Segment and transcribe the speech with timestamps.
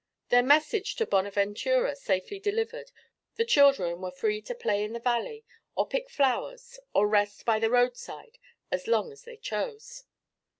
[0.29, 2.91] Their message to Bonaventura safely delivered
[3.35, 7.59] the children were free to play in the valley or pick flowers or rest by
[7.59, 8.39] the roadside
[8.71, 10.05] as long as they chose.